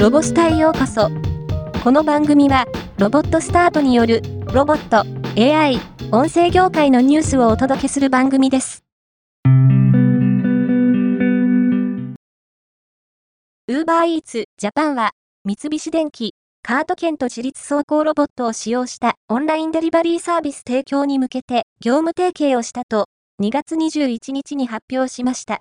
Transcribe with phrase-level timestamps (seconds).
[0.00, 1.10] ロボスタへようこそ。
[1.84, 2.64] この番組は、
[2.96, 5.04] ロボットスタートによる、ロボット、
[5.38, 5.78] AI、
[6.10, 8.82] 音声業界のニュースをお届けする番組です。
[9.44, 15.10] ウーバーイーツジャパンは、
[15.44, 23.04] 三菱電機、カート券と自立走行ロボットを使用したオンラインデリバリーサービス提供に向けて業務提携をしたと
[23.42, 25.60] 2月21日に発表しました。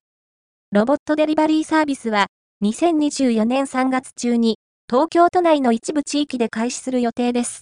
[0.72, 2.28] ロボットデリバリーサービスは
[2.62, 4.58] 2024年3月中に、
[4.90, 7.62] 東京都内の一部地域で開始する予定です。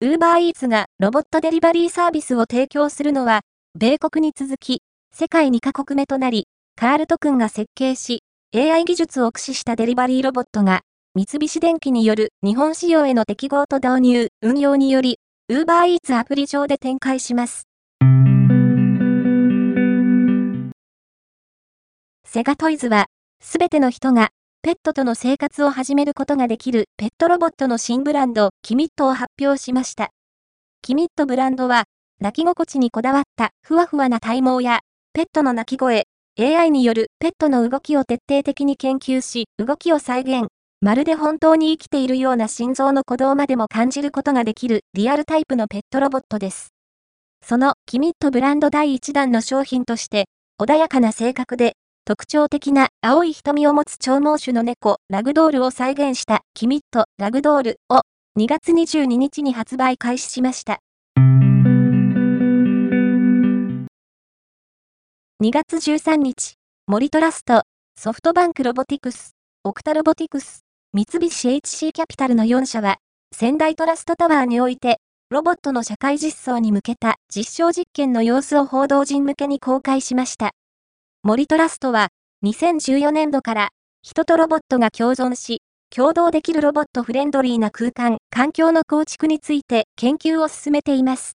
[0.00, 3.42] ウーバーイーツがロボットデリバリーサービスを提供するのは、
[3.78, 10.80] 米国に続き、世界2カ国目となり、カールト君が設計し、AI 技術を駆使したデリバリーロボットが、
[11.14, 17.68] 三菱電機による日本仕様への適合と導入、運用により、ウーバーイーツアプリ上で展開します。
[22.24, 23.06] セガトイズは、
[23.40, 24.30] すべての人が
[24.66, 30.10] ペットとの生活を始めることができるペットロボットの新ブランド、キミットを発表しました。
[30.82, 31.84] キミットブランドは、
[32.20, 34.80] 鳴き心地にこだわったふわふわな体毛や、
[35.12, 40.48] ペットの鳴き声、AI によるペットの動きを徹底的に研究し、動きを再現。
[40.80, 46.74] まるで本当に生きているような心臓の鼓動までも感じることができるリアルタイプのペットロボットです。
[47.44, 50.24] そのキミットブランド第1弾の商品として、
[50.60, 51.74] 穏やかな性格で
[52.08, 58.02] 特徴的な青い瞳を持つ長毛種の猫、ラグドールを再現したキミット、ラグドールを
[58.38, 60.78] 2月22日に発売開始しました。
[65.42, 66.54] 2月13日、
[66.86, 67.64] 森トラスト、
[67.98, 69.32] ソフトバンクロボティクス、
[69.64, 70.60] オクタロボティクス、
[70.92, 72.98] 三菱 HC キャピタルの4社は、
[73.34, 80.52] 仙台トラストタワーにおいて、ロボットの社会実装に向けた実証実験の様子を報道陣向けに公開しました。
[81.26, 82.10] 森トラストは、
[82.44, 83.68] 2014年度から、
[84.00, 85.60] 人とロボットが共存し、
[85.90, 91.32] 共同できるロボットフレンドリーな空間、環境の構築について研究を進めています。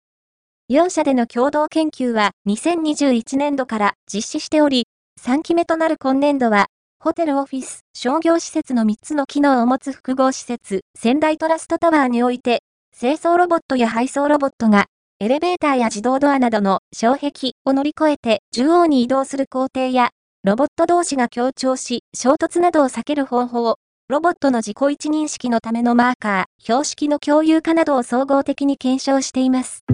[0.71, 4.87] 4社での共同研究は2021年度から実施しており、
[5.21, 6.67] 3期目となる今年度は、
[7.01, 12.63] ホテルオフィス、商業施設の3つの機能を持つ複合施設、仙台トラストタワーにおいて、
[12.97, 14.87] 清掃ロボットや配送ロボットが
[15.23, 20.13] エレベーターや自動ドアなどの障壁を乗り越えて縦横に移動する工程や、
[20.45, 23.77] ロボット同士が協調し、衝突などを避ける方法、
[24.09, 29.85] ロボットの自己位置認識のためのマーカー、標識の共有化などを総合的に検証しています。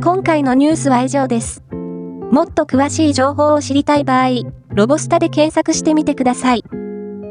[0.00, 1.60] 今回のニュースは以上です。
[2.30, 4.28] もっと詳しい情報を知りたい場合、
[4.68, 6.62] ロボスタで検索してみてください。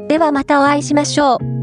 [0.08, 1.55] ではまたお会いしましょう。